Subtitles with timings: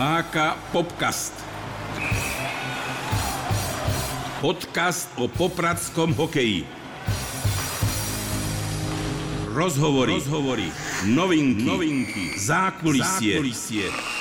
[0.00, 1.36] HK Popcast.
[4.40, 6.64] Podcast o popradskom hokeji.
[9.44, 10.68] Rozhovory, rozhovory,
[11.04, 13.44] novinky, novinky, zákulisie.
[13.44, 14.19] zákulisie.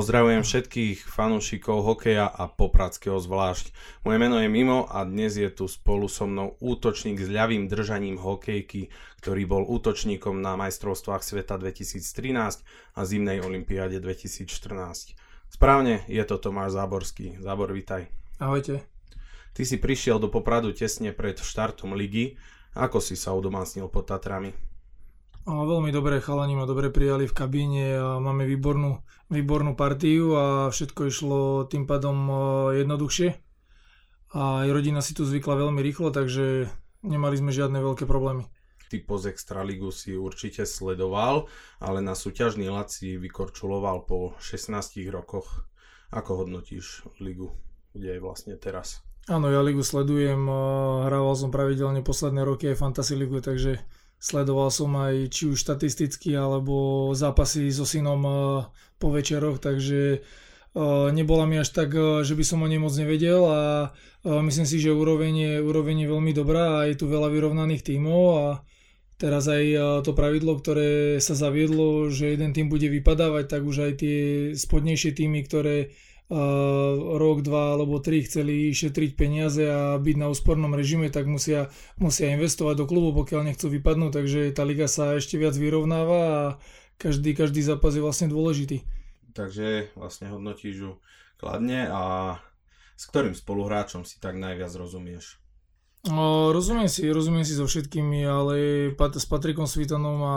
[0.00, 3.68] Pozdravujem všetkých fanúšikov hokeja a popradského zvlášť.
[4.00, 8.16] Moje meno je Mimo a dnes je tu spolu so mnou útočník s ľavým držaním
[8.16, 8.88] hokejky,
[9.20, 12.64] ktorý bol útočníkom na majstrovstvách sveta 2013
[12.96, 14.48] a zimnej olympiáde 2014.
[15.52, 17.36] Správne, je to Tomáš Záborský.
[17.36, 18.08] Zábor, vitaj.
[18.40, 18.80] Ahojte.
[19.52, 22.40] Ty si prišiel do Popradu tesne pred štartom ligy.
[22.72, 24.69] Ako si sa udomácnil pod Tatrami?
[25.48, 29.00] A veľmi dobré chalani ma dobre prijali v kabíne a máme výbornú,
[29.32, 32.34] výbornú partiu a všetko išlo tým pádom e,
[32.84, 33.28] jednoduchšie.
[34.36, 36.68] A aj rodina si tu zvykla veľmi rýchlo, takže
[37.00, 38.44] nemali sme žiadne veľké problémy.
[38.92, 41.48] Ty poz Extraligu si určite sledoval,
[41.80, 44.76] ale na súťažný lat si vykorčuloval po 16
[45.08, 45.66] rokoch.
[46.10, 47.54] Ako hodnotíš ligu,
[47.94, 49.00] kde je vlastne teraz?
[49.30, 50.42] Áno, ja ligu sledujem,
[51.06, 53.78] hrával som pravidelne posledné roky aj Fantasy ligu, takže
[54.20, 58.36] Sledoval som aj či už štatisticky alebo zápasy so synom eh,
[59.00, 62.92] po večeroch, takže eh, nebola mi až tak, eh, že by som o nej moc
[62.92, 63.60] nevedel a
[64.20, 68.24] myslím si, že úroveň je, úroveň je veľmi dobrá a je tu veľa vyrovnaných tímov
[68.36, 68.46] a
[69.16, 69.64] teraz aj
[70.04, 74.18] to pravidlo, ktoré sa zaviedlo, že jeden tým bude vypadávať, tak už aj tie
[74.52, 75.96] spodnejšie týmy, ktoré
[76.30, 82.30] rok, dva alebo tri chceli šetriť peniaze a byť na úspornom režime, tak musia, musia
[82.38, 86.40] investovať do klubu, pokiaľ nechcú vypadnúť, takže tá liga sa ešte viac vyrovnáva a
[87.02, 88.86] každý, každý zápas je vlastne dôležitý.
[89.34, 90.92] Takže vlastne hodnotíš ju
[91.34, 92.02] kladne a
[92.94, 95.42] s ktorým spoluhráčom si tak najviac rozumieš?
[96.08, 98.54] O, rozumiem si, rozumiem si so všetkými, ale
[98.96, 100.36] s Patrikom Svitanom a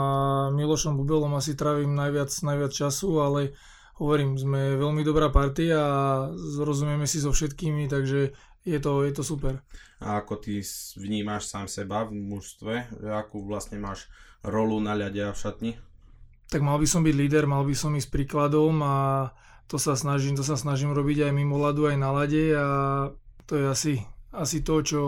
[0.52, 3.40] Milošom Bubelom asi trávim najviac, najviac času, ale
[3.98, 6.00] hovorím, sme veľmi dobrá partia a
[6.62, 8.34] rozumieme si so všetkými, takže
[8.64, 9.60] je to, je to super.
[10.00, 10.64] A ako ty
[10.98, 13.04] vnímaš sám seba v mužstve?
[13.12, 14.08] Akú vlastne máš
[14.42, 15.72] rolu na ľade a v šatni?
[16.48, 18.96] Tak mal by som byť líder, mal by som ísť príkladom a
[19.64, 22.68] to sa snažím, to sa snažím robiť aj mimo ľadu, aj na lade a
[23.48, 23.94] to je asi,
[24.28, 25.00] asi to, čo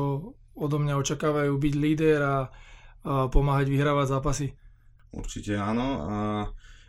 [0.56, 2.36] odo mňa očakávajú byť líder a,
[3.04, 4.46] a pomáhať vyhrávať zápasy.
[5.12, 5.86] Určite áno.
[6.08, 6.14] A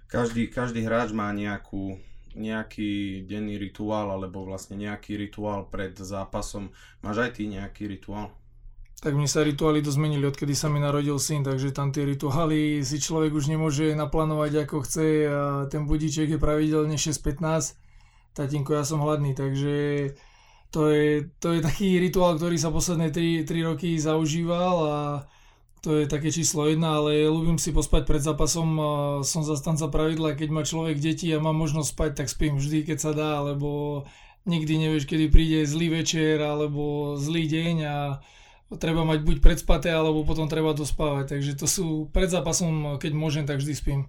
[0.08, 2.00] každý, každý hráč má nejakú,
[2.34, 6.72] nejaký denný rituál alebo vlastne nejaký rituál pred zápasom.
[7.04, 8.32] Máš aj ty nejaký rituál?
[8.98, 12.82] Tak mne sa rituály to zmenili, odkedy sa mi narodil syn, takže tam tie rituály
[12.82, 17.78] si človek už nemôže naplánovať ako chce a ten budíček je pravidelne 6.15.
[18.34, 20.18] Tatínko, ja som hladný, takže
[20.74, 24.98] to je, to je taký rituál, ktorý sa posledné 3, 3 roky zaužíval a
[25.82, 28.68] to je také číslo jedna, ale ľúbim si pospať pred zápasom.
[29.22, 32.98] Som zastanca pravidla, keď má človek deti a má možnosť spať, tak spím vždy, keď
[32.98, 34.04] sa dá, lebo
[34.48, 37.98] nikdy nevieš, kedy príde zlý večer alebo zlý deň a
[38.76, 41.38] treba mať buď predspaté, alebo potom treba dospávať.
[41.38, 44.02] Takže to sú pred zápasom, keď môžem, tak vždy spím.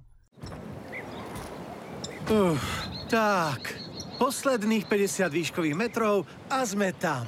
[2.28, 2.58] Uh,
[3.06, 3.78] tak,
[4.18, 7.26] posledných 50 výškových metrov a sme tam.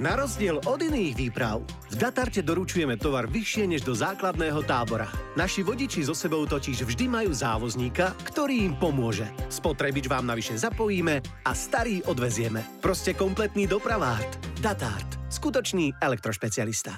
[0.00, 1.60] Na rozdiel od iných výprav,
[1.92, 5.04] v Datarte doručujeme tovar vyššie než do základného tábora.
[5.36, 9.28] Naši vodiči so sebou totiž vždy majú závozníka, ktorý im pomôže.
[9.52, 12.64] Spotrebič vám navyše zapojíme a starý odvezieme.
[12.80, 14.40] Proste kompletný dopravárt.
[14.64, 15.28] Datart.
[15.28, 16.96] Skutočný elektrošpecialista.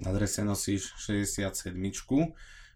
[0.00, 1.52] Na drese nosíš 67.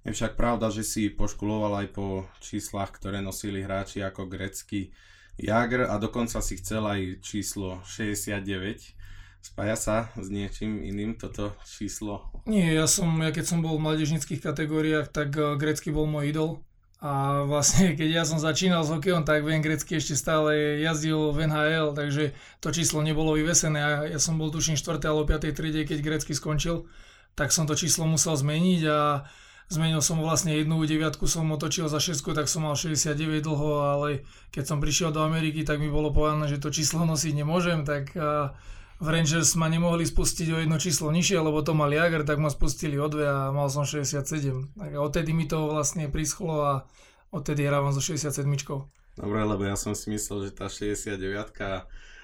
[0.05, 4.93] Je však pravda, že si poškuloval aj po číslach, ktoré nosili hráči ako grecký
[5.41, 9.00] Jagr a dokonca si chcel aj číslo 69.
[9.41, 12.28] Spája sa s niečím iným toto číslo?
[12.45, 16.28] Nie, ja som, ja keď som bol v mladežnických kategóriách, tak uh, grecky bol môj
[16.28, 16.51] idol.
[17.01, 21.49] A vlastne, keď ja som začínal s hokejom, tak viem, grecky ešte stále jazdil v
[21.49, 23.78] NHL, takže to číslo nebolo vyvesené.
[23.81, 25.01] Ja, ja som bol tuším 4.
[25.09, 25.57] alebo 5.
[25.57, 26.84] triede, keď grecky skončil,
[27.33, 29.25] tak som to číslo musel zmeniť a
[29.72, 34.27] zmenil som vlastne jednu deviatku, som otočil za 6, tak som mal 69 dlho, ale
[34.51, 38.10] keď som prišiel do Ameriky, tak mi bolo povedané, že to číslo nosiť nemôžem, tak
[38.19, 38.51] uh,
[39.01, 42.53] v Rangers ma nemohli spustiť o jedno číslo nižšie, lebo to mal Jagr, tak ma
[42.53, 44.77] spustili o dve a mal som 67.
[44.77, 46.73] Tak odtedy mi to vlastne prischlo a
[47.33, 48.45] odtedy hrávam so 67.
[49.17, 51.17] Dobre, lebo ja som si myslel, že tá 69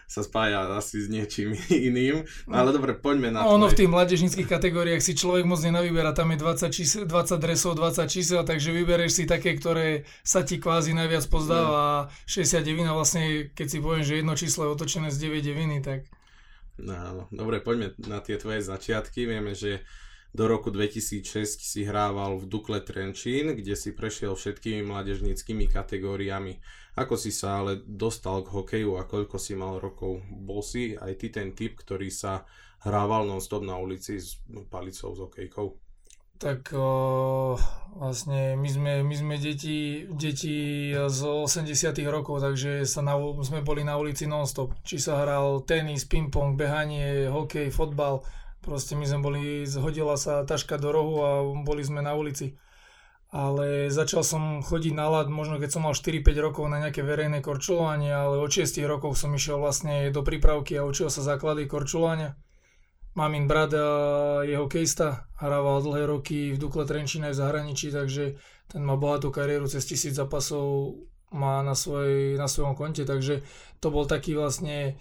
[0.06, 1.58] sa spája asi s niečím
[1.88, 2.22] iným.
[2.46, 3.58] No, ale dobre, poďme na to.
[3.58, 7.74] Ono v tých mladežnických kategóriách si človek moc nenavyberá, tam je 20, čísel, 20 dresov,
[7.74, 12.12] 20 čísel, takže vybereš si také, ktoré sa ti kvázi najviac pozdáva no.
[12.12, 16.06] a 69 vlastne, keď si poviem, že jedno číslo je otočené z 9 deviny, tak
[16.76, 19.24] No, dobre, poďme na tie tvoje začiatky.
[19.24, 19.80] Vieme, že
[20.36, 26.60] Do roku 2006 si hrával v Dukle Trenčín, kde si prešiel všetkými mládežníckými kategóriami.
[26.92, 30.20] Ako si sa ale dostal k hokeju a koľko si mal rokov?
[30.28, 32.44] Bol si aj ty ten typ, ktorý sa
[32.84, 34.36] hrával non-stop na ulici s
[34.68, 35.85] palicou, s hokejkou?
[36.36, 37.56] Tak o,
[37.96, 43.88] vlastne my sme, my sme deti, deti z 80 rokov, takže sa na, sme boli
[43.88, 44.76] na ulici non-stop.
[44.84, 48.20] Či sa hral tenis, ping-pong, behanie, hokej, fotbal.
[48.60, 51.30] Proste my sme boli, zhodila sa taška do rohu a
[51.64, 52.52] boli sme na ulici.
[53.32, 57.40] Ale začal som chodiť na lad, možno keď som mal 4-5 rokov na nejaké verejné
[57.40, 62.36] korčulovanie, ale od 6 rokov som išiel vlastne do prípravky a učil sa základy korčulovania
[63.16, 63.72] Mamin brat
[64.44, 68.36] je hokejista, hrával dlhé roky v Dukle Trenčín aj v zahraničí, takže
[68.68, 71.00] ten má bohatú kariéru, cez tisíc zápasov
[71.32, 73.40] má na, svoj, na svojom konte, takže
[73.80, 75.00] to bol taký vlastne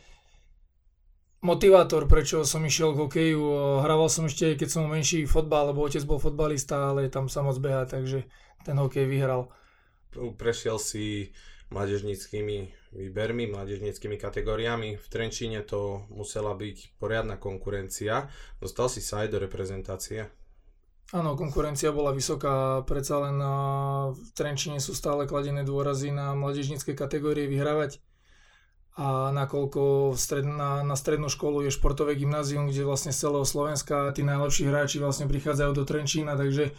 [1.43, 3.43] motivátor, prečo som išiel k hokeju.
[3.83, 7.59] Hrával som ešte, keď som menší fotbal, lebo otec bol fotbalista, ale tam sa moc
[7.59, 8.25] beha, takže
[8.63, 9.51] ten hokej vyhral.
[10.15, 11.35] Prešiel si
[11.67, 14.95] mládežníckými výbermi, mládežníckými kategóriami.
[14.95, 18.31] V Trenčíne to musela byť poriadna konkurencia.
[18.63, 20.31] Dostal si sa aj do reprezentácie?
[21.13, 23.37] Áno, konkurencia bola vysoká, predsa len
[24.09, 28.01] v Trenčine sú stále kladené dôrazy na mládežnícke kategórie vyhrávať
[28.95, 34.15] a nakoľko stred, na, na strednú školu je športové gymnázium, kde vlastne z celého Slovenska
[34.15, 36.71] tí najlepší hráči vlastne prichádzajú do Trenčína, takže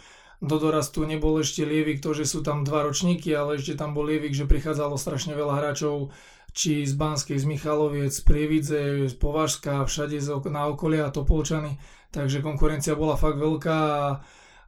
[0.44, 4.05] do dorastu nebol ešte Lievik to, že sú tam dva ročníky, ale ešte tam bol
[4.05, 6.12] Lievik, že prichádzalo strašne veľa hráčov,
[6.56, 11.77] či z Banskej, z Michaloviec, z Prievidze, z Považska, všade na okolia a Topolčany.
[12.12, 14.00] Takže konkurencia bola fakt veľká a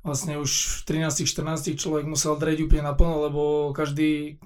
[0.04, 3.42] vlastne už v 13-14 človek musel dreť úplne naplno, lebo
[3.72, 4.36] každý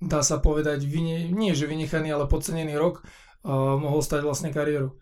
[0.00, 4.96] dá sa povedať, vyne, nie že vynechaný, ale podcenený rok uh, mohol stať vlastne kariéru.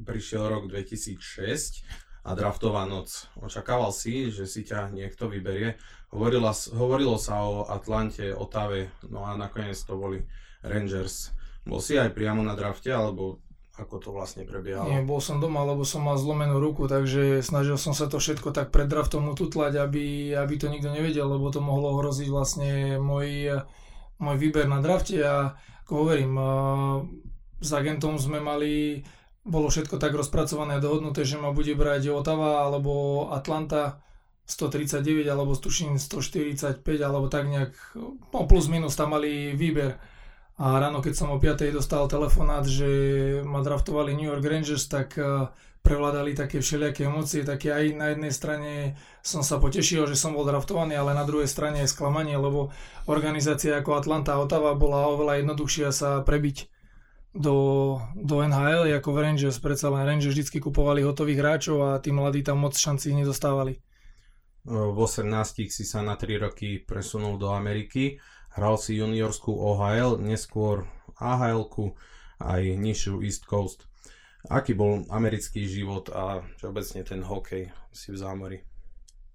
[0.00, 3.28] Prišiel rok 2006 a draftová noc.
[3.36, 5.76] Očakával si, že si ťa niekto vyberie.
[6.08, 10.24] Hovorila, hovorilo sa o Atlante, Otave, no a nakoniec to boli
[10.64, 11.36] Rangers.
[11.68, 13.44] Bol si aj priamo na drafte, alebo
[13.74, 14.86] ako to vlastne prebiehalo?
[14.86, 18.54] Nie, bol som doma, lebo som mal zlomenú ruku, takže snažil som sa to všetko
[18.54, 23.60] tak pred draftom ututlať, aby, aby to nikto nevedel, lebo to mohlo ohroziť vlastne môj,
[24.22, 26.32] môj výber na drafte a ako hovorím,
[27.58, 29.02] s agentom sme mali
[29.44, 34.00] bolo všetko tak rozpracované a dohodnuté, že ma bude brať Otava alebo Atlanta
[34.48, 37.72] 139 alebo tuším 145 alebo tak nejak,
[38.32, 39.96] no plus minus tam mali výber.
[40.54, 41.74] A ráno, keď som o 5.
[41.74, 42.86] dostal telefonát, že
[43.42, 45.50] ma draftovali New York Rangers, tak eh,
[45.84, 48.72] prevládali také všelijaké emócie, také aj na jednej strane
[49.20, 52.72] som sa potešil, že som bol draftovaný, ale na druhej strane aj sklamanie, lebo
[53.04, 56.73] organizácia ako Atlanta a Otava bola oveľa jednoduchšia sa prebiť
[57.34, 62.14] do, do NHL, ako v Rangers, predsa len Rangers vždy kupovali hotových hráčov a tí
[62.14, 63.82] mladí tam moc šancí nedostávali.
[64.64, 65.28] V 18
[65.68, 68.16] si sa na 3 roky presunul do Ameriky,
[68.54, 70.88] hral si juniorskú OHL, neskôr
[71.20, 71.68] AHL
[72.40, 73.90] aj nižšiu East Coast.
[74.48, 78.58] Aký bol americký život a všeobecne ten hokej si v zámori?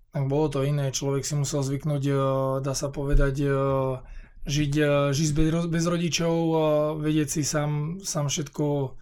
[0.10, 2.18] Tak bolo to iné, človek si musel zvyknúť, eh,
[2.66, 3.54] dá sa povedať, eh,
[4.45, 6.33] žiť, eh, žiť bez, bez rodičov,
[7.01, 8.95] vedieť si sám, sám všetko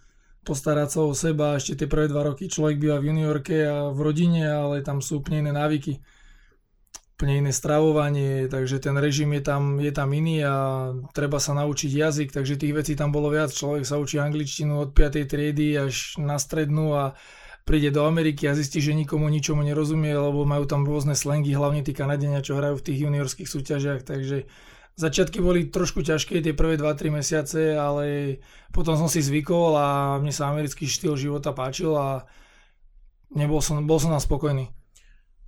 [0.48, 1.60] postarať sa o seba.
[1.60, 5.20] Ešte tie prvé dva roky človek býva v juniorke a v rodine, ale tam sú
[5.20, 6.00] úplne iné návyky.
[7.18, 10.54] Úplne iné stravovanie, takže ten režim je tam, je tam iný a
[11.12, 13.50] treba sa naučiť jazyk, takže tých vecí tam bolo viac.
[13.50, 15.26] Človek sa učí angličtinu od 5.
[15.26, 17.18] triedy až na strednú a
[17.66, 21.84] príde do Ameriky a zistí, že nikomu ničomu nerozumie, lebo majú tam rôzne slengy, hlavne
[21.84, 24.48] tí Kanadenia, čo hrajú v tých juniorských súťažiach, takže
[24.98, 28.38] Začiatky boli trošku ťažké tie prvé 2-3 mesiace, ale
[28.74, 32.26] potom som si zvykol a mne sa americký štýl života páčil a
[33.30, 34.74] nebol som, bol som spokojný.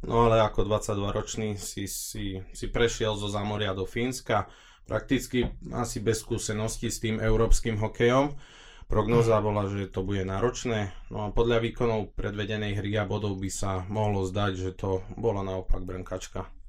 [0.07, 4.47] No ale ako 22 ročný si, si, si prešiel zo Zamoria do Fínska,
[4.87, 8.39] prakticky asi bez skúsenosti s tým európskym hokejom.
[8.87, 13.51] Prognoza bola, že to bude náročné, no a podľa výkonov predvedenej hry a bodov by
[13.51, 16.60] sa mohlo zdať, že to bola naopak brnkačka.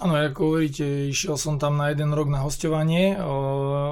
[0.00, 3.20] Áno, ako hovoríte, išiel som tam na jeden rok na hostovanie,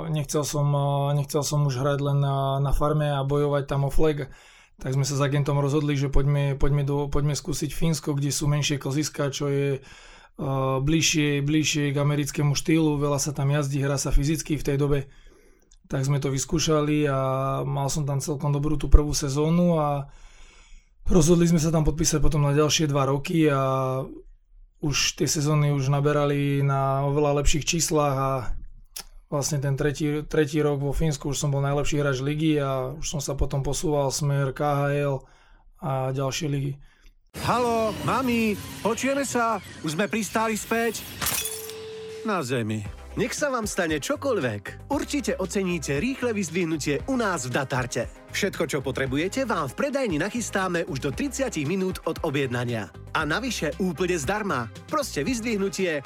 [0.09, 0.73] nechcel som,
[1.13, 4.33] nechcel som už hrať len na, na farme a bojovať tam o flag,
[4.81, 8.49] tak sme sa s agentom rozhodli, že poďme, poďme, do, poďme skúsiť Fínsko, kde sú
[8.49, 14.01] menšie koziska, čo je uh, bližšie, bližšie k americkému štýlu, veľa sa tam jazdí, hrá
[14.01, 15.13] sa fyzicky v tej dobe.
[15.93, 17.19] Tak sme to vyskúšali a
[17.69, 20.09] mal som tam celkom dobrú tú prvú sezónu a
[21.05, 23.61] rozhodli sme sa tam podpísať potom na ďalšie dva roky a
[24.79, 28.31] už tie sezóny už naberali na oveľa lepších číslach a
[29.27, 33.07] vlastne ten tretí, tretí rok vo Fínsku už som bol najlepší hráč ligy a už
[33.07, 35.21] som sa potom posúval smer KHL
[35.83, 36.73] a ďalšie ligy.
[37.45, 39.63] Halo, mami, počujeme sa?
[39.85, 41.05] Už sme pristáli späť?
[42.27, 42.98] Na zemi.
[43.17, 44.93] Nech sa vám stane čokoľvek.
[44.93, 48.11] Určite oceníte rýchle vyzdvihnutie u nás v Datarte.
[48.29, 52.93] Všetko, čo potrebujete, vám v predajni nachystáme už do 30 minút od objednania.
[53.17, 54.69] A navyše úplne zdarma.
[54.93, 56.05] Proste vyzdvihnutie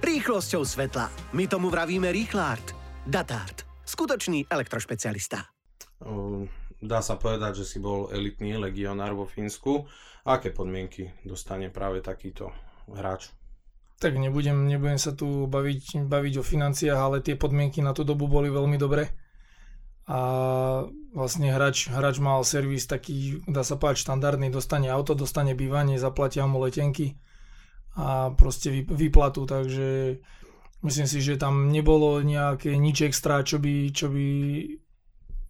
[0.00, 1.12] rýchlosťou svetla.
[1.36, 2.72] My tomu vravíme rýchlart.
[3.04, 3.68] Datart.
[3.84, 5.44] Skutočný elektrošpecialista.
[6.80, 9.84] Dá sa povedať, že si bol elitný legionár vo Fínsku.
[10.24, 12.48] Aké podmienky dostane práve takýto
[12.88, 13.39] hráč?
[14.00, 18.24] Tak nebudem, nebudem sa tu baviť, baviť o financiách, ale tie podmienky na tú dobu
[18.24, 19.12] boli veľmi dobré.
[20.08, 20.18] A
[21.12, 26.48] vlastne hráč, hráč mal servis taký, dá sa povedať, štandardný, dostane auto, dostane bývanie, zaplatia
[26.48, 27.20] mu letenky
[27.94, 30.18] a proste vyplatu, takže
[30.80, 34.26] myslím si, že tam nebolo nejaké nič extra, čo by, čo by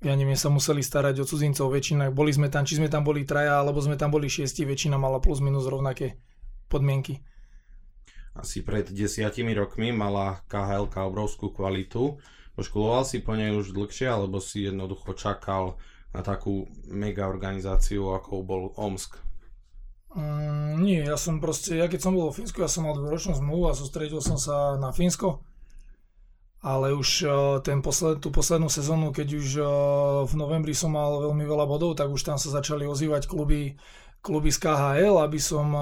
[0.01, 2.11] ja neviem, sa museli starať o cudzincov väčšina.
[2.11, 5.23] Boli sme tam, či sme tam boli traja, alebo sme tam boli šiesti, väčšina mala
[5.23, 6.19] plus minus rovnaké
[6.67, 7.21] podmienky
[8.41, 12.17] asi pred desiatimi rokmi mala KHL obrovskú kvalitu.
[12.57, 15.81] Poškoloval si po nej už dlhšie, alebo si jednoducho čakal
[16.11, 19.21] na takú mega organizáciu, ako bol Omsk?
[20.11, 23.39] Mm, nie, ja som proste, ja keď som bol vo Fínsku, ja som mal dvoročnú
[23.39, 25.47] zmluvu a sústredil som sa na Fínsko.
[26.61, 27.33] Ale už uh,
[27.65, 29.69] ten posled, tú poslednú sezónu, keď už uh,
[30.29, 33.81] v novembri som mal veľmi veľa bodov, tak už tam sa začali ozývať kluby
[34.21, 35.73] kluby z KHL, aby som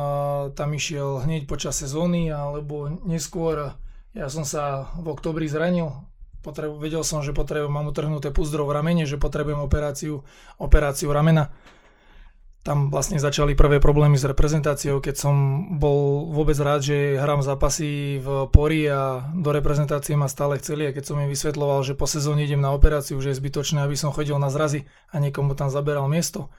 [0.54, 3.74] tam išiel hneď počas sezóny, alebo neskôr
[4.16, 5.92] ja som sa v oktobri zranil.
[6.42, 10.22] Potrebu, vedel som, že potrebujem, mám utrhnuté púzdro v ramene, že potrebujem operáciu,
[10.56, 11.50] operáciu ramena.
[12.62, 15.34] Tam vlastne začali prvé problémy s reprezentáciou, keď som
[15.78, 20.94] bol vôbec rád, že hrám zápasy v Pori a do reprezentácie ma stále chceli a
[20.94, 24.12] keď som im vysvetloval, že po sezóne idem na operáciu, že je zbytočné, aby som
[24.12, 26.52] chodil na zrazy a niekomu tam zaberal miesto,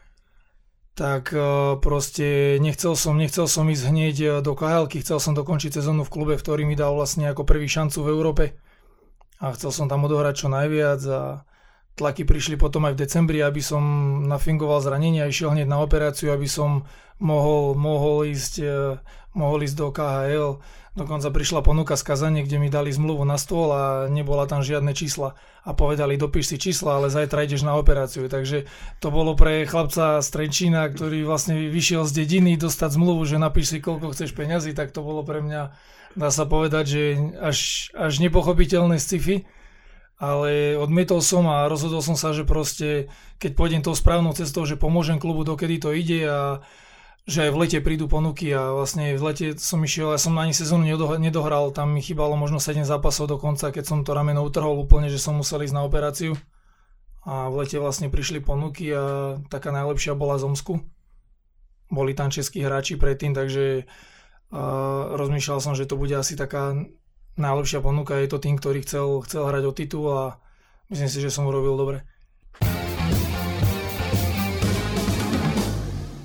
[0.99, 1.39] tak e,
[1.79, 6.11] proste nechcel som, nechcel som ísť hneď e, do khl chcel som dokončiť sezónu v
[6.11, 8.45] klube, v ktorý mi dal vlastne ako prvý šancu v Európe.
[9.39, 11.47] A chcel som tam odohrať čo najviac a
[11.99, 13.83] tlaky prišli potom aj v decembri, aby som
[14.25, 16.87] nafingoval zranenie a išiel hneď na operáciu, aby som
[17.19, 18.97] mohol, mohol, ísť, e,
[19.35, 20.51] mohol ísť do KHL
[20.99, 24.91] Dokonca prišla ponuka z Kazane, kde mi dali zmluvu na stôl a nebola tam žiadne
[24.91, 25.37] čísla.
[25.63, 28.27] A povedali, dopíš si čísla, ale zajtra ideš na operáciu.
[28.27, 28.67] Takže
[28.99, 33.71] to bolo pre chlapca z Trenčína, ktorý vlastne vyšiel z dediny, dostať zmluvu, že napíš
[33.71, 35.71] si, koľko chceš peňazí, tak to bolo pre mňa,
[36.19, 37.03] dá sa povedať, že
[37.37, 37.59] až,
[37.95, 39.47] až nepochopiteľné sci-fi.
[40.19, 43.07] Ale odmietol som a rozhodol som sa, že proste,
[43.39, 46.59] keď pôjdem tou správnou cestou, že pomôžem klubu, dokedy to ide a
[47.29, 50.51] že aj v lete prídu ponuky a vlastne v lete som išiel, ja som ani
[50.51, 50.83] sezónu
[51.21, 55.07] nedohral, tam mi chýbalo možno 7 zápasov do konca, keď som to rameno utrhol úplne,
[55.07, 56.33] že som musel ísť na operáciu.
[57.23, 60.81] A v lete vlastne prišli ponuky a taká najlepšia bola z Omsku.
[61.93, 66.73] Boli tam českí hráči predtým, takže uh, rozmýšľal som, že to bude asi taká
[67.39, 68.19] najlepšia ponuka.
[68.19, 70.37] Je to tým, ktorý chcel, chcel hrať o titul a
[70.91, 72.03] myslím si, že som urobil dobre.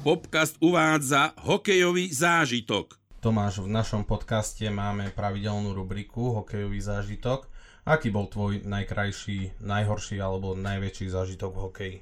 [0.04, 3.00] Popcast uvádza hokejový zážitok.
[3.24, 7.48] Tomáš, v našom podcaste máme pravidelnú rubriku Hokejový zážitok.
[7.88, 11.96] Aký bol tvoj najkrajší, najhorší alebo najväčší zážitok v hokeji?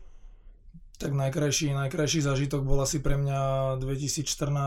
[0.98, 3.38] Tak najkrajší, najkrajší zážitok bol asi pre mňa
[3.78, 4.66] 2014 uh, e,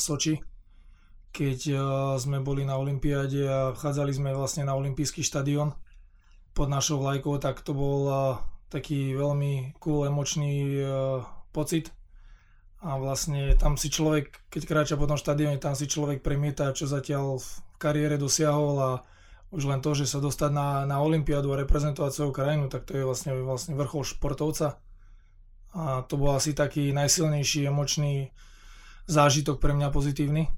[0.00, 0.40] Soči,
[1.36, 1.80] keď uh,
[2.16, 5.76] sme boli na Olympiáde a vchádzali sme vlastne na Olympijský štadión
[6.56, 8.40] pod našou vlajkou, tak to bol uh,
[8.72, 11.20] taký veľmi cool, emočný uh,
[11.52, 11.92] pocit
[12.80, 16.88] a vlastne tam si človek, keď kráča po tom štadióne, tam si človek premieta, čo
[16.88, 18.90] zatiaľ v kariére dosiahol a
[19.52, 22.96] už len to, že sa dostať na, na Olympiádu a reprezentovať svoju krajinu, tak to
[22.96, 24.76] je vlastne, vlastne vrchol športovca.
[25.76, 28.32] A to bol asi taký najsilnejší emočný
[29.06, 30.48] zážitok pre mňa pozitívny.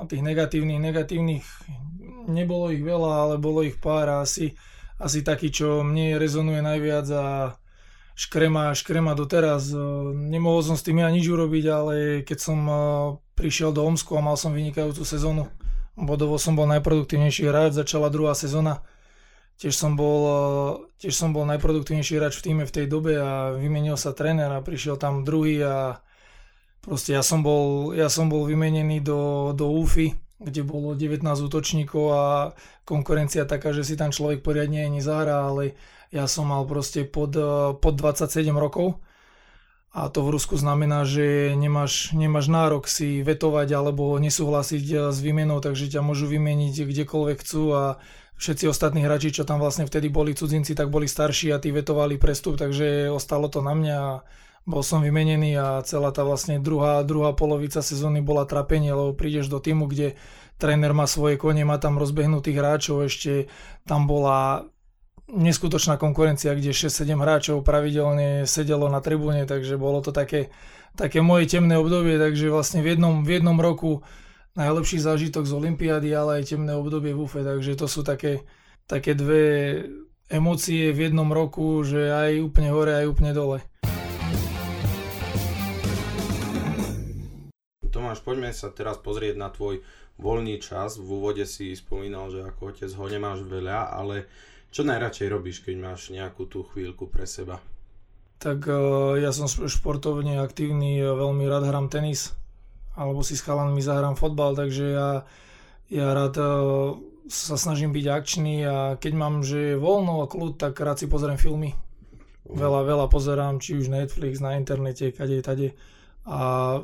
[0.00, 1.44] A tých negatívnych, negatívnych
[2.24, 4.56] nebolo ich veľa, ale bolo ich pár a asi,
[4.96, 7.26] asi taký, čo mne rezonuje najviac a
[8.16, 9.72] škrema, škrema doteraz.
[9.72, 9.76] E,
[10.14, 12.74] nemohol som s tým ja nič urobiť, ale keď som e,
[13.36, 15.48] prišiel do Omsku a mal som vynikajúcu sezónu,
[15.96, 18.84] bodovo som bol najproduktívnejší hráč, začala druhá sezóna.
[19.60, 20.36] Tiež som, bol, e,
[21.04, 24.64] tiež som bol najproduktívnejší hráč v týme v tej dobe a vymenil sa tréner a
[24.64, 26.00] prišiel tam druhý a
[26.80, 32.04] proste ja som bol, ja som bol vymenený do, do UFI, kde bolo 19 útočníkov
[32.12, 32.22] a
[32.88, 35.76] konkurencia taká, že si tam človek poriadne nezahrá, ale
[36.10, 37.36] ja som mal proste pod,
[37.78, 38.98] pod 27 rokov.
[39.90, 45.18] A to v Rusku znamená, že nemáš, nemáš nárok si vetovať alebo nesúhlasiť eh, s
[45.18, 47.82] výmenou, takže ťa môžu vymeniť kdekoľvek chcú a
[48.40, 52.16] všetci ostatní hráči, čo tam vlastne vtedy boli cudzinci, tak boli starší a tí vetovali
[52.16, 54.12] prestup, takže ostalo to na mňa a
[54.68, 59.48] bol som vymenený a celá tá vlastne druhá, druhá polovica sezóny bola trapenie, lebo prídeš
[59.48, 60.20] do týmu, kde
[60.60, 63.48] tréner má svoje kone, má tam rozbehnutých hráčov, ešte
[63.88, 64.68] tam bola
[65.30, 70.50] neskutočná konkurencia, kde 6-7 hráčov pravidelne sedelo na tribúne, takže bolo to také,
[70.98, 74.02] také moje temné obdobie, takže vlastne v jednom, v jednom roku
[74.58, 78.42] najlepší zážitok z Olympiády, ale aj temné obdobie v UFE, takže to sú také,
[78.90, 79.42] také dve
[80.26, 83.58] emócie v jednom roku, že aj úplne hore, aj úplne dole.
[88.00, 89.84] Tomáš, poďme sa teraz pozrieť na tvoj
[90.16, 90.96] voľný čas.
[90.96, 94.24] V úvode si spomínal, že ako otec ho nemáš veľa, ale
[94.72, 97.60] čo najradšej robíš, keď máš nejakú tú chvíľku pre seba?
[98.40, 102.32] Tak uh, ja som športovne aktívny, veľmi rád hrám tenis,
[102.96, 105.28] alebo si s chalanmi zahrám fotbal, takže ja,
[105.92, 106.96] ja rád uh,
[107.28, 111.36] sa snažím byť akčný a keď mám, že voľno a kľud, tak rád si pozriem
[111.36, 111.76] filmy.
[112.48, 115.76] Veľa, veľa pozerám, či už Netflix, na internete, kade, tade.
[116.24, 116.80] A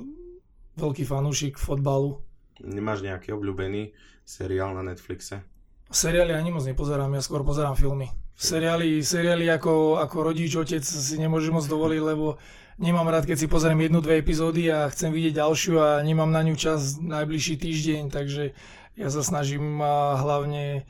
[0.77, 2.21] veľký fanúšik fotbalu.
[2.61, 3.93] Nemáš nejaký obľúbený
[4.25, 5.45] seriál na Netflixe?
[5.93, 8.11] Seriály ani moc nepozerám, ja skôr pozerám filmy.
[8.37, 12.37] Seriály, seriály ako, ako rodič, otec si nemôžem moc dovoliť, lebo
[12.77, 16.45] nemám rád, keď si pozriem jednu, dve epizódy a chcem vidieť ďalšiu a nemám na
[16.45, 18.53] ňu čas najbližší týždeň, takže
[18.97, 19.81] ja sa snažím
[20.21, 20.85] hlavne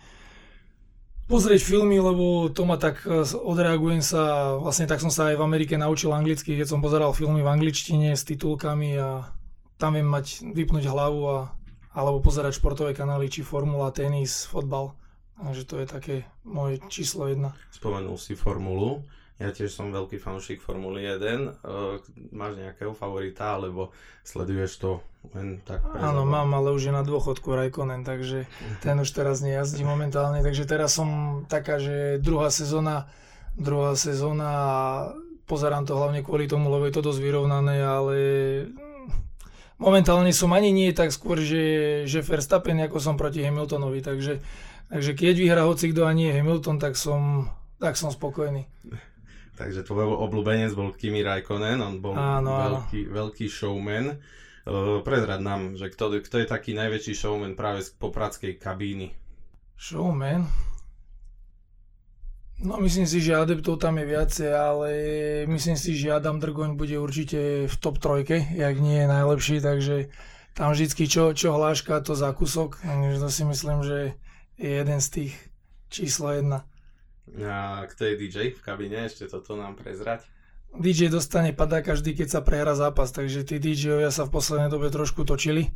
[1.30, 3.02] pozrieť filmy, lebo to ma tak
[3.34, 7.42] odreagujem sa, vlastne tak som sa aj v Amerike naučil anglicky, keď som pozeral filmy
[7.42, 9.35] v angličtine s titulkami a
[9.76, 11.38] tam viem mať, vypnúť hlavu a,
[11.92, 14.96] alebo pozerať športové kanály, či formula, tenis, fotbal.
[15.36, 16.14] Takže to je také
[16.48, 17.52] moje číslo jedna.
[17.68, 19.04] Spomenul si formulu.
[19.36, 21.20] Ja tiež som veľký fanúšik Formuly 1.
[21.60, 22.00] Uh,
[22.32, 23.92] máš nejakého favorita, alebo
[24.24, 24.90] sleduješ to
[25.36, 25.84] len tak?
[25.92, 28.48] Áno, mám, ale už je na dôchodku Raikkonen, takže
[28.80, 30.40] ten už teraz nejazdí momentálne.
[30.40, 33.12] Takže teraz som taká, že druhá sezóna,
[33.60, 34.72] druhá sezóna a
[35.44, 38.16] pozerám to hlavne kvôli tomu, lebo je to dosť vyrovnané, ale
[39.76, 44.40] momentálne som ani nie tak skôr, že, že Verstappen, ako som proti Hamiltonovi, takže,
[44.88, 47.48] takže keď vyhrá hoci kto a nie Hamilton, tak som,
[47.80, 48.66] tak som spokojný.
[49.56, 53.12] Takže tvoj obľúbenec bol Kimi Raikkonen, on bol áno, veľký, áno.
[53.16, 54.20] veľký showman.
[54.68, 59.16] Uh, prezrad nám, že kto, kto je taký najväčší showman práve z popradskej kabíny?
[59.80, 60.44] Showman?
[62.56, 64.88] No myslím si, že adeptov tam je viacej, ale
[65.44, 70.08] myslím si, že Adam Drgoň bude určite v top trojke, jak nie je najlepší, takže
[70.56, 74.16] tam vždycky čo, čo hláška, to zákusok, takže to si myslím, že
[74.56, 75.32] je jeden z tých
[75.92, 76.64] číslo jedna.
[77.44, 79.04] A kto je DJ v kabine?
[79.04, 80.24] Ešte toto nám prezrať.
[80.72, 84.88] DJ dostane padá každý, keď sa prehrá zápas, takže tí DJ-ovia sa v poslednej dobe
[84.88, 85.72] trošku točili.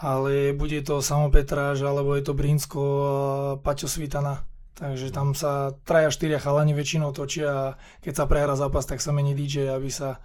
[0.00, 3.12] Ale bude to Samo Petráž, alebo je to Brinsko a
[3.60, 4.51] Paťo Svitana.
[4.72, 7.66] Takže tam sa traja, štyria chalani väčšinou točia a
[8.00, 10.16] keď sa prehrá zápas, tak sa mení DJ, aby sa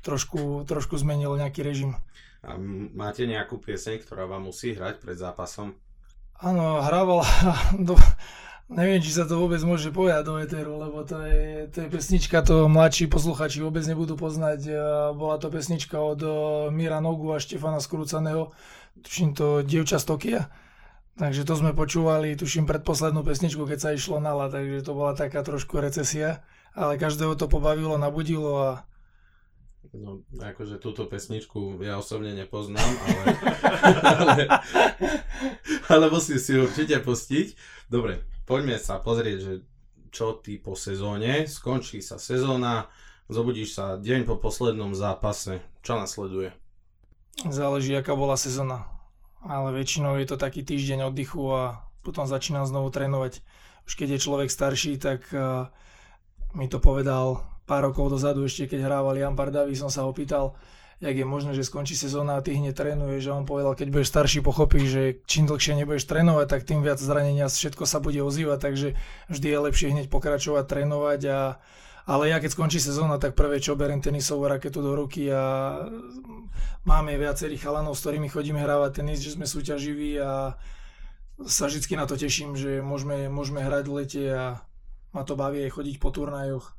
[0.00, 2.00] trošku, trošku zmenil nejaký režim.
[2.40, 2.56] A
[2.96, 5.76] máte nejakú pieseň, ktorá vám musí hrať pred zápasom?
[6.40, 7.28] Áno, hrával
[7.88, 7.92] do,
[8.72, 12.40] neviem, či sa to vôbec môže povedať do Eteru, lebo to je, to je pesnička,
[12.40, 14.64] to mladší posluchači vôbec nebudú poznať.
[15.12, 16.20] Bola to pesnička od
[16.72, 18.56] Mira Nogu a Štefana Skrúcaného,
[19.04, 20.42] tuším to Dievča z Tokia
[21.16, 25.40] Takže to sme počúvali, tuším, predposlednú pesničku, keď sa išlo nala, takže to bola taká
[25.40, 26.44] trošku recesia,
[26.76, 28.72] ale každého to pobavilo, nabudilo a...
[29.96, 33.24] No, akože túto pesničku ja osobne nepoznám, ale,
[34.12, 34.42] ale,
[35.88, 37.56] ale musím si určite pustiť.
[37.88, 39.52] Dobre, poďme sa pozrieť, že
[40.12, 42.92] čo ty po sezóne, skončí sa sezóna,
[43.32, 46.52] zobudíš sa deň po poslednom zápase, čo nasleduje?
[47.48, 48.95] Záleží, aká bola sezóna
[49.46, 53.42] ale väčšinou je to taký týždeň oddychu a potom začínam znovu trénovať.
[53.86, 55.70] Už keď je človek starší, tak uh,
[56.54, 60.54] mi to povedal pár rokov dozadu, ešte keď hrával Jan Pardavi, som sa ho pýtal,
[61.02, 64.14] jak je možné, že skončí sezóna a ty hneď trénuješ, že on povedal, keď budeš
[64.14, 68.58] starší, pochopíš, že čím dlhšie nebudeš trénovať, tak tým viac zranenia, všetko sa bude ozývať,
[68.62, 68.88] takže
[69.28, 71.38] vždy je lepšie hneď pokračovať, trénovať a
[72.06, 75.74] ale ja keď skončí sezóna, tak prvé čo berem tenisovú raketu do ruky a
[76.86, 80.54] máme viacerých chalanov, s ktorými chodíme hrávať tenis, že sme súťaživí a
[81.44, 84.44] sa vždy na to teším, že môžeme, môžeme hrať v lete a
[85.10, 86.72] ma to baví aj chodiť po turnajoch.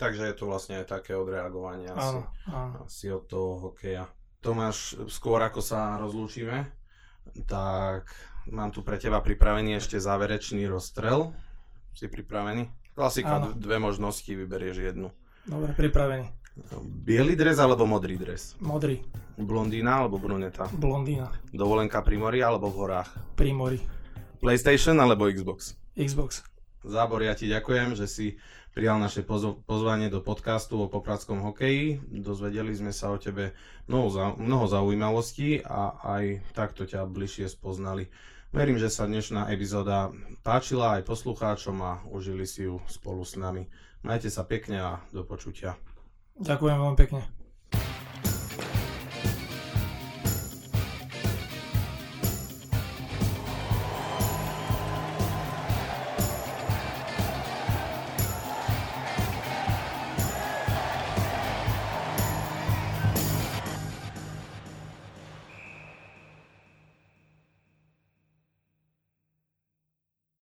[0.00, 2.88] Takže je to vlastne aj také odreagovanie asi, áno, áno.
[2.88, 4.08] asi od toho hokeja.
[4.40, 6.72] Tomáš, skôr ako sa rozlúčime,
[7.44, 8.08] tak
[8.48, 11.36] mám tu pre teba pripravený ešte záverečný rozstrel.
[11.92, 12.79] Si pripravený?
[13.00, 13.56] Klasika, Áno.
[13.56, 15.08] dve možnosti, vyberieš jednu.
[15.48, 16.28] Dobre, pripravený.
[16.84, 18.60] Bielý dres alebo modrý dres?
[18.60, 19.00] Modrý.
[19.40, 20.68] Blondína alebo bruneta?
[20.68, 21.32] Blondína.
[21.48, 23.08] Dovolenka pri mori alebo v horách?
[23.40, 23.80] Pri mori.
[24.44, 25.80] PlayStation alebo Xbox?
[25.96, 26.44] Xbox.
[26.84, 28.26] Zábor, ja ti ďakujem, že si
[28.76, 29.24] prijal naše
[29.64, 32.04] pozvanie do podcastu o popradskom hokeji.
[32.04, 33.56] Dozvedeli sme sa o tebe
[33.88, 38.12] mnoho, mnoho zaujímavostí a aj takto ťa bližšie spoznali.
[38.50, 40.10] Verím, že sa dnešná epizóda
[40.42, 43.70] páčila aj poslucháčom a užili si ju spolu s nami.
[44.02, 45.78] Majte sa pekne a do počutia.
[46.34, 47.39] Ďakujem veľmi pekne.